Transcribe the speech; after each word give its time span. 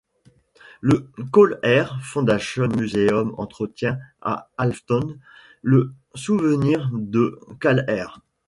Le 0.81 1.07
CallAir 1.31 2.01
Foundation 2.03 2.67
Museum 2.69 3.35
entretient 3.37 3.99
à 4.19 4.49
Afton 4.57 5.15
le 5.61 5.93
souvenir 6.15 6.89
de 6.91 7.39
CallAir. 7.59 8.19